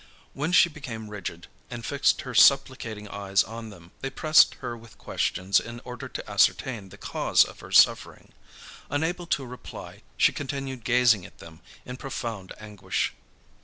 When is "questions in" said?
4.97-5.79